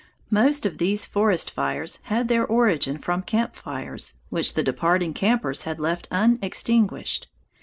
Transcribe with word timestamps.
Most 0.31 0.65
of 0.65 0.79
these 0.79 1.05
forest 1.05 1.51
fires 1.51 1.99
had 2.05 2.27
their 2.27 2.43
origin 2.43 2.97
from 2.97 3.21
camp 3.21 3.55
fires 3.55 4.15
which 4.29 4.55
the 4.55 4.63
departing 4.63 5.13
campers 5.13 5.61
had 5.61 5.79
left 5.79 6.07
unextinguished. 6.09 7.27